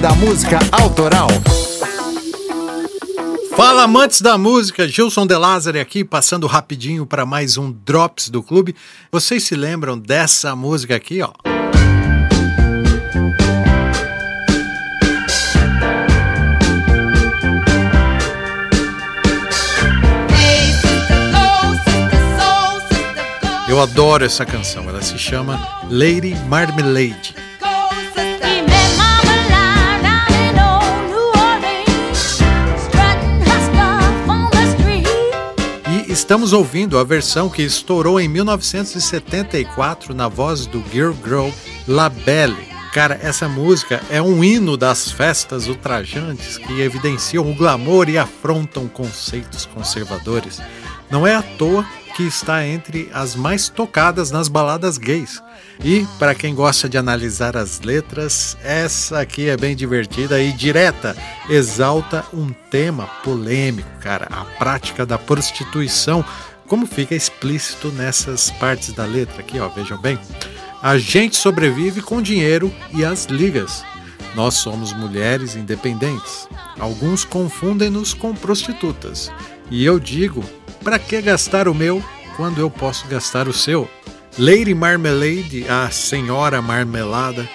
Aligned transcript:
da 0.00 0.14
música 0.14 0.60
autoral. 0.70 1.28
Fala 3.56 3.82
amantes 3.82 4.20
da 4.20 4.38
música, 4.38 4.86
Gilson 4.86 5.26
De 5.26 5.34
Lázari 5.36 5.80
aqui, 5.80 6.04
passando 6.04 6.46
rapidinho 6.46 7.04
para 7.04 7.26
mais 7.26 7.56
um 7.56 7.72
Drops 7.72 8.28
do 8.28 8.40
clube. 8.40 8.76
Vocês 9.10 9.42
se 9.42 9.56
lembram 9.56 9.98
dessa 9.98 10.54
música 10.54 10.94
aqui, 10.94 11.20
ó? 11.20 11.32
Eu 23.68 23.82
adoro 23.82 24.24
essa 24.24 24.46
canção, 24.46 24.88
ela 24.88 25.02
se 25.02 25.18
chama 25.18 25.60
Lady 25.90 26.36
Marmalade. 26.46 27.47
Estamos 36.18 36.52
ouvindo 36.52 36.98
a 36.98 37.04
versão 37.04 37.48
que 37.48 37.62
estourou 37.62 38.18
em 38.18 38.26
1974 38.26 40.12
na 40.12 40.26
voz 40.26 40.66
do 40.66 40.82
Girl 40.92 41.12
Girl 41.24 41.48
La 41.86 42.08
Belle. 42.08 42.68
Cara, 42.92 43.20
essa 43.22 43.48
música 43.48 44.02
é 44.10 44.20
um 44.20 44.42
hino 44.42 44.76
das 44.76 45.12
festas 45.12 45.68
ultrajantes 45.68 46.58
que 46.58 46.80
evidenciam 46.80 47.48
o 47.48 47.54
glamour 47.54 48.08
e 48.08 48.18
afrontam 48.18 48.88
conceitos 48.88 49.64
conservadores. 49.64 50.60
Não 51.08 51.24
é 51.24 51.36
à 51.36 51.42
toa 51.42 51.86
que 52.18 52.24
está 52.24 52.66
entre 52.66 53.08
as 53.14 53.36
mais 53.36 53.68
tocadas 53.68 54.32
nas 54.32 54.48
baladas 54.48 54.98
gays. 54.98 55.40
E, 55.84 56.04
para 56.18 56.34
quem 56.34 56.52
gosta 56.52 56.88
de 56.88 56.98
analisar 56.98 57.56
as 57.56 57.80
letras, 57.80 58.58
essa 58.64 59.20
aqui 59.20 59.48
é 59.48 59.56
bem 59.56 59.76
divertida 59.76 60.42
e 60.42 60.50
direta. 60.52 61.16
Exalta 61.48 62.26
um 62.34 62.52
tema 62.72 63.06
polêmico, 63.22 63.88
cara, 64.00 64.26
a 64.32 64.44
prática 64.44 65.06
da 65.06 65.16
prostituição, 65.16 66.24
como 66.66 66.88
fica 66.88 67.14
explícito 67.14 67.92
nessas 67.92 68.50
partes 68.50 68.92
da 68.92 69.04
letra 69.04 69.38
aqui, 69.38 69.60
ó, 69.60 69.68
vejam 69.68 69.96
bem. 69.96 70.18
A 70.82 70.98
gente 70.98 71.36
sobrevive 71.36 72.02
com 72.02 72.20
dinheiro 72.20 72.74
e 72.92 73.04
as 73.04 73.26
ligas. 73.26 73.84
Nós 74.34 74.54
somos 74.54 74.92
mulheres 74.92 75.56
independentes. 75.56 76.48
Alguns 76.78 77.24
confundem-nos 77.24 78.14
com 78.14 78.34
prostitutas. 78.34 79.32
E 79.70 79.84
eu 79.84 79.98
digo 79.98 80.44
para 80.82 80.98
que 80.98 81.20
gastar 81.20 81.68
o 81.68 81.74
meu 81.74 82.02
quando 82.36 82.60
eu 82.60 82.70
posso 82.70 83.06
gastar 83.08 83.48
o 83.48 83.52
seu? 83.52 83.88
Lady 84.38 84.74
Marmalade, 84.74 85.66
a 85.68 85.90
Senhora 85.90 86.62
Marmelada, 86.62 87.48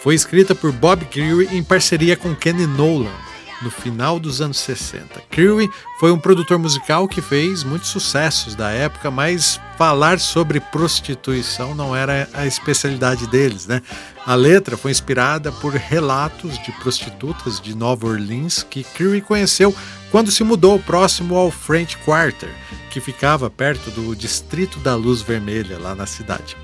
foi 0.00 0.14
escrita 0.14 0.54
por 0.54 0.72
Bob 0.72 1.04
Creary 1.06 1.48
em 1.56 1.62
parceria 1.62 2.16
com 2.16 2.34
Kenny 2.34 2.66
Nolan 2.66 3.23
no 3.62 3.70
final 3.70 4.18
dos 4.18 4.40
anos 4.40 4.58
60. 4.58 5.22
Creary 5.30 5.70
foi 5.98 6.12
um 6.12 6.18
produtor 6.18 6.58
musical 6.58 7.08
que 7.08 7.20
fez 7.20 7.64
muitos 7.64 7.90
sucessos 7.90 8.54
da 8.54 8.70
época, 8.70 9.10
mas 9.10 9.60
falar 9.76 10.18
sobre 10.18 10.60
prostituição 10.60 11.74
não 11.74 11.94
era 11.94 12.28
a 12.32 12.46
especialidade 12.46 13.26
deles, 13.26 13.66
né? 13.66 13.82
A 14.26 14.34
letra 14.34 14.76
foi 14.76 14.90
inspirada 14.90 15.52
por 15.52 15.74
relatos 15.74 16.58
de 16.62 16.72
prostitutas 16.72 17.60
de 17.60 17.76
Nova 17.76 18.06
Orleans 18.06 18.62
que 18.62 18.82
Creary 18.82 19.20
conheceu 19.20 19.74
quando 20.10 20.30
se 20.30 20.44
mudou 20.44 20.78
próximo 20.78 21.36
ao 21.36 21.50
French 21.50 21.96
Quarter, 21.98 22.50
que 22.90 23.00
ficava 23.00 23.50
perto 23.50 23.90
do 23.90 24.14
Distrito 24.14 24.78
da 24.78 24.94
Luz 24.94 25.20
Vermelha, 25.22 25.78
lá 25.78 25.94
na 25.94 26.06
cidade. 26.06 26.56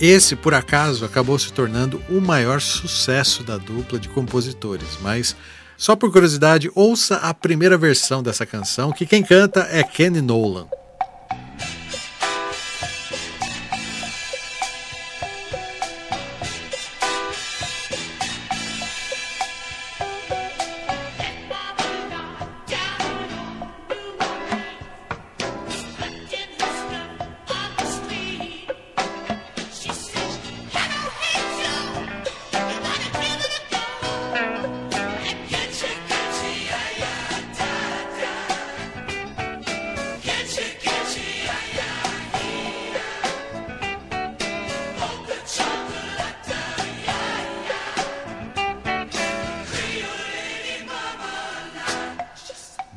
Esse, 0.00 0.34
por 0.34 0.54
acaso, 0.54 1.04
acabou 1.04 1.38
se 1.38 1.52
tornando 1.52 2.02
o 2.08 2.22
maior 2.22 2.60
sucesso 2.60 3.42
da 3.42 3.58
dupla 3.58 3.98
de 3.98 4.08
compositores, 4.08 4.98
mas 5.02 5.36
só 5.80 5.96
por 5.96 6.12
curiosidade, 6.12 6.70
ouça 6.74 7.16
a 7.16 7.32
primeira 7.32 7.78
versão 7.78 8.22
dessa 8.22 8.44
canção, 8.44 8.92
que 8.92 9.06
quem 9.06 9.22
canta 9.22 9.66
é 9.70 9.82
Kenny 9.82 10.20
Nolan. 10.20 10.68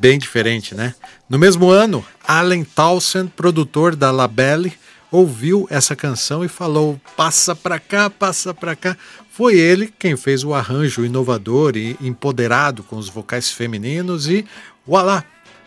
Bem 0.03 0.19
diferente, 0.19 0.75
né? 0.75 0.93
No 1.29 1.39
mesmo 1.39 1.69
ano, 1.69 2.05
Allen 2.27 2.65
Townsend, 2.65 3.31
produtor 3.37 3.95
da 3.95 4.11
Labelle, 4.11 4.73
ouviu 5.09 5.65
essa 5.69 5.95
canção 5.95 6.43
e 6.43 6.49
falou: 6.49 6.99
"Passa 7.15 7.55
pra 7.55 7.79
cá, 7.79 8.09
passa 8.09 8.53
pra 8.53 8.75
cá". 8.75 8.97
Foi 9.31 9.55
ele 9.55 9.93
quem 9.97 10.17
fez 10.17 10.43
o 10.43 10.53
arranjo 10.53 11.05
inovador 11.05 11.77
e 11.77 11.95
empoderado 12.01 12.83
com 12.83 12.97
os 12.97 13.07
vocais 13.07 13.49
femininos 13.49 14.27
e 14.27 14.45
voilà, 14.85 15.23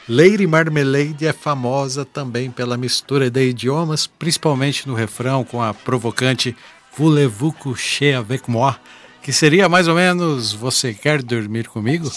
Lady 0.07 0.47
Marmalade 0.47 1.27
é 1.27 1.33
famosa 1.33 2.05
também 2.05 2.51
pela 2.51 2.77
mistura 2.77 3.31
de 3.31 3.49
idiomas, 3.49 4.07
principalmente 4.07 4.87
no 4.87 4.95
refrão 4.95 5.45
com 5.45 5.63
a 5.63 5.73
provocante 5.73 6.55
Voulez-vous 6.95 7.53
coucher 7.53 8.15
avec 8.17 8.49
moi, 8.49 8.75
que 9.23 9.33
seria 9.33 9.67
mais 9.67 9.89
ou 9.89 9.95
menos 9.95 10.53
Você 10.53 10.93
quer 10.93 11.23
dormir 11.23 11.69
comigo? 11.69 12.11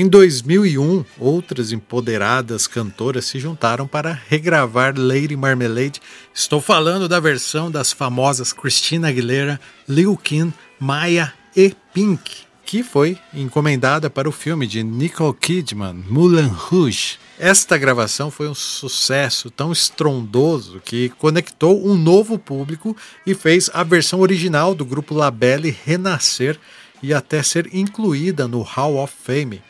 Em 0.00 0.06
2001, 0.06 1.04
outras 1.18 1.72
empoderadas 1.72 2.68
cantoras 2.68 3.24
se 3.24 3.40
juntaram 3.40 3.84
para 3.84 4.16
regravar 4.28 4.94
Lady 4.96 5.36
Marmalade. 5.36 6.00
Estou 6.32 6.60
falando 6.60 7.08
da 7.08 7.18
versão 7.18 7.68
das 7.68 7.90
famosas 7.90 8.52
Christina 8.52 9.08
Aguilera, 9.08 9.60
Lil 9.88 10.16
Kim, 10.16 10.54
Maya 10.78 11.34
e 11.56 11.74
Pink, 11.92 12.30
que 12.64 12.84
foi 12.84 13.18
encomendada 13.34 14.08
para 14.08 14.28
o 14.28 14.32
filme 14.32 14.68
de 14.68 14.84
Nicole 14.84 15.34
Kidman, 15.34 16.04
Moulin 16.08 16.46
Rouge. 16.46 17.18
Esta 17.36 17.76
gravação 17.76 18.30
foi 18.30 18.48
um 18.48 18.54
sucesso 18.54 19.50
tão 19.50 19.72
estrondoso 19.72 20.80
que 20.84 21.08
conectou 21.18 21.84
um 21.84 21.96
novo 21.96 22.38
público 22.38 22.96
e 23.26 23.34
fez 23.34 23.68
a 23.74 23.82
versão 23.82 24.20
original 24.20 24.76
do 24.76 24.84
grupo 24.84 25.12
Labelle 25.12 25.76
renascer 25.84 26.56
e 27.02 27.12
até 27.12 27.42
ser 27.42 27.68
incluída 27.74 28.46
no 28.46 28.62
Hall 28.62 28.96
of 29.02 29.12
Fame. 29.24 29.60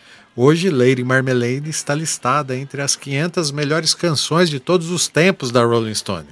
Hoje, 0.41 0.71
Lady 0.71 1.03
Marmalade 1.03 1.69
está 1.69 1.97
listada 1.97 2.57
entre 2.57 2.81
as 2.81 2.95
500 2.95 3.51
melhores 3.51 3.93
canções 3.93 4.49
de 4.49 4.61
todos 4.61 4.89
os 4.89 5.09
tempos 5.09 5.51
da 5.51 5.65
Rolling 5.65 5.93
Stone. 5.93 6.29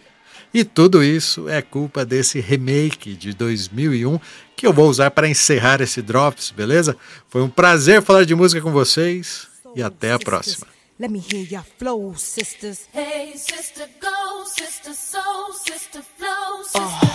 E 0.55 0.63
tudo 0.63 1.03
isso 1.03 1.49
é 1.49 1.61
culpa 1.61 2.05
desse 2.05 2.39
remake 2.39 3.15
de 3.15 3.33
2001 3.33 4.21
que 4.55 4.65
eu 4.65 4.73
vou 4.73 4.89
usar 4.89 5.11
para 5.11 5.29
encerrar 5.29 5.81
esse 5.81 6.01
Drops, 6.01 6.53
beleza? 6.53 6.97
Foi 7.29 7.43
um 7.43 7.51
prazer 7.51 8.01
falar 8.01 8.25
de 8.25 8.33
música 8.33 8.63
com 8.63 8.71
vocês 8.71 9.49
e 9.75 9.83
até 9.83 10.13
a 10.13 10.21
próxima. 10.21 10.69
Let 11.01 11.11
me 11.11 11.19
hear 11.19 11.45
your 11.53 11.65
flow, 11.77 12.15
sisters. 12.17 12.83
Hey, 12.95 13.37
sister, 13.37 13.89
go, 14.01 14.47
sister, 14.47 14.95
soul, 14.95 15.53
sister, 15.53 16.01
flow, 16.17 16.63
sister. 16.63 17.01
Oh. 17.03 17.06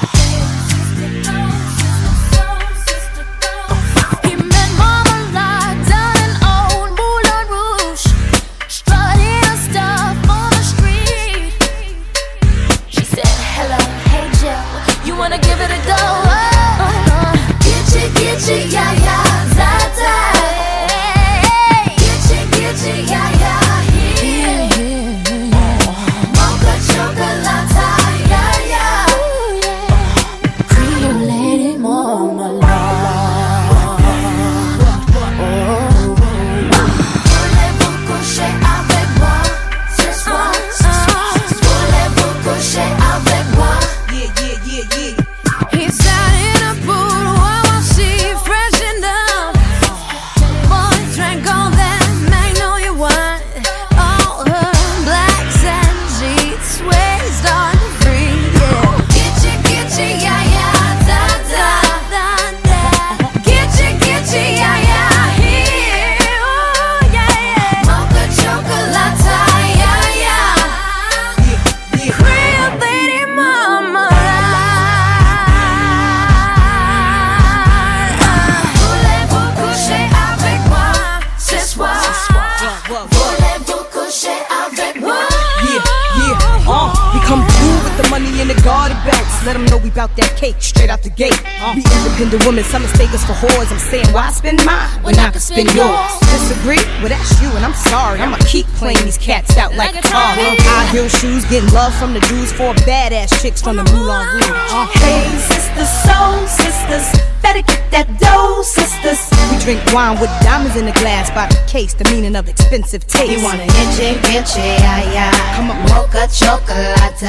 Yeah, 85.61 85.81
yeah, 86.19 86.67
uh, 86.67 86.91
we 87.13 87.19
come 87.25 87.41
through 87.47 87.79
with 87.85 87.95
the 87.97 88.07
money 88.09 88.41
in 88.41 88.47
the 88.47 88.59
garden 88.61 88.97
banks. 89.05 89.45
Let 89.45 89.53
them 89.53 89.65
know 89.65 89.77
we 89.77 89.89
bout 89.89 90.15
that 90.17 90.35
cake 90.37 90.57
straight 90.59 90.89
out 90.89 91.01
the 91.01 91.09
gate. 91.09 91.37
Uh. 91.61 91.73
We 91.75 91.81
independent 91.81 92.45
women, 92.45 92.63
some 92.63 92.81
mistake 92.81 93.09
us 93.13 93.23
for 93.25 93.33
whores. 93.33 93.71
I'm 93.71 93.79
saying, 93.79 94.05
why 94.13 94.29
spend 94.31 94.65
mine 94.65 94.89
when, 95.03 95.17
I, 95.17 95.31
can 95.31 95.39
spend, 95.39 95.73
yours? 95.73 96.19
Disagree? 96.29 96.83
Well, 96.99 97.09
that's 97.09 97.41
you, 97.41 97.49
and 97.55 97.65
I'm 97.65 97.73
sorry. 97.73 98.19
I'ma 98.19 98.37
keep 98.45 98.67
playing 98.75 99.01
these 99.05 99.17
cats 99.17 99.57
out 99.57 99.73
like, 99.75 99.95
like 99.95 100.05
a 100.05 100.07
car. 100.07 100.35
High 100.35 100.91
heel 100.91 101.07
shoes, 101.07 101.45
getting 101.45 101.71
love 101.73 101.95
from 101.95 102.13
the 102.13 102.21
dudes, 102.21 102.51
four 102.51 102.73
badass 102.85 103.41
chicks 103.41 103.61
from 103.61 103.77
the 103.77 103.83
Moulin 103.95 104.27
Rouge. 104.35 104.49
Uh. 104.69 104.85
Hey, 104.99 105.25
sisters, 105.47 105.89
soul 106.03 106.45
sisters 106.47 107.30
better 107.51 107.65
get 107.67 107.91
that 107.91 108.07
dough, 108.19 108.61
sisters. 108.63 109.19
We 109.51 109.57
drink 109.63 109.81
wine 109.93 110.19
with 110.19 110.29
diamonds 110.41 110.75
in 110.77 110.85
the 110.85 110.93
glass 110.93 111.29
by 111.31 111.47
the 111.47 111.59
case, 111.67 111.93
the 111.93 112.05
meaning 112.05 112.35
of 112.35 112.47
expensive 112.47 113.05
taste. 113.07 113.31
You 113.31 113.43
wanna 113.43 113.63
itchy, 113.63 114.15
itchy, 114.31 114.71
ay, 114.87 115.27
ay. 115.27 115.55
Come 115.55 115.71
on, 115.71 115.81
mocha 115.89 116.27
chocolate. 116.31 117.21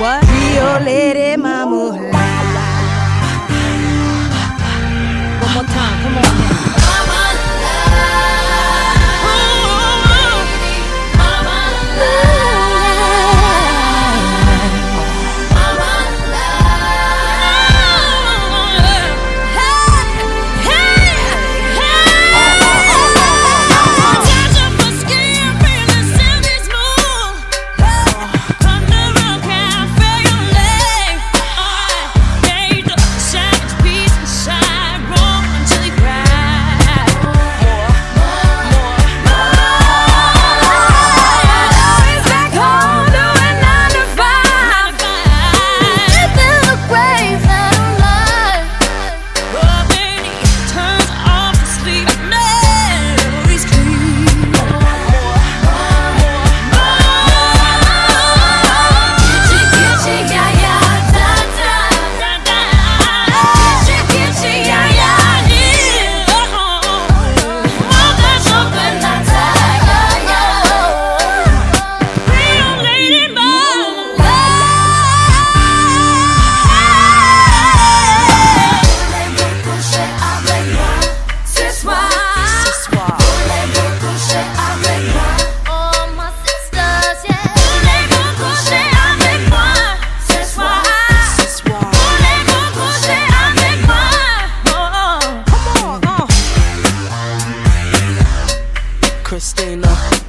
What? 0.00 0.24
Rio 0.24 0.80
Lady 0.84 1.36
Mama. 1.36 1.90
One 5.40 5.54
more 5.54 5.64
time, 5.64 6.02
come 6.02 6.18
on. 6.18 6.58
Christina. 99.28 100.27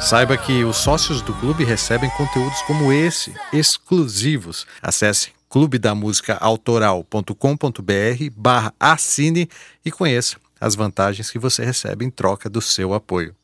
Saiba 0.00 0.38
que 0.38 0.64
os 0.64 0.78
sócios 0.78 1.20
do 1.20 1.34
clube 1.34 1.64
recebem 1.64 2.08
conteúdos 2.08 2.62
como 2.62 2.90
esse, 2.90 3.34
exclusivos. 3.52 4.66
Acesse 4.80 5.32
clubedamusicaautoral.com.br 5.50 8.30
barra 8.34 8.72
assine 8.80 9.50
e 9.84 9.90
conheça 9.90 10.38
as 10.58 10.74
vantagens 10.74 11.30
que 11.30 11.38
você 11.38 11.62
recebe 11.62 12.06
em 12.06 12.10
troca 12.10 12.48
do 12.48 12.62
seu 12.62 12.94
apoio. 12.94 13.36